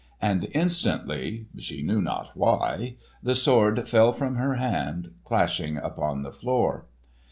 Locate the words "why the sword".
2.33-3.87